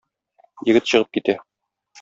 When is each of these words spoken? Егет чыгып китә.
Егет 0.71 0.89
чыгып 0.93 1.13
китә. 1.19 1.37